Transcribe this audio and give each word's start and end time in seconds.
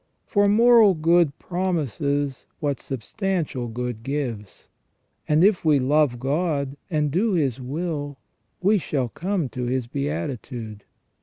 For 0.25 0.49
moral 0.49 0.95
good 0.95 1.37
promises 1.37 2.47
what 2.59 2.79
substantial 2.81 3.67
good 3.67 4.01
gives; 4.01 4.67
and 5.29 5.43
if 5.43 5.63
we 5.63 5.77
love 5.77 6.19
God 6.19 6.75
and 6.89 7.11
do 7.11 7.33
His 7.33 7.61
will 7.61 8.17
we 8.63 8.79
shall 8.79 9.09
come 9.09 9.47
to 9.49 9.65
His 9.65 9.85
beatitude. 9.85 10.85